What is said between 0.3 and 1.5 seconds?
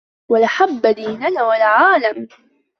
لحب ديننا